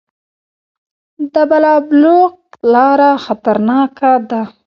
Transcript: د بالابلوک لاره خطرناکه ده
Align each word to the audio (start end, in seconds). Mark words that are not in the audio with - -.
د 1.33 1.35
بالابلوک 1.49 2.35
لاره 2.73 3.11
خطرناکه 3.25 4.11
ده 4.29 4.41